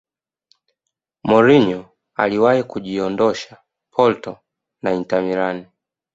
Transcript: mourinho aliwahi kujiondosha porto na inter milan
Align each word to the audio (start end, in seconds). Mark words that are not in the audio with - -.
mourinho 1.23 1.89
aliwahi 2.15 2.63
kujiondosha 2.63 3.57
porto 3.93 4.39
na 4.81 4.91
inter 4.93 5.21
milan 5.23 5.65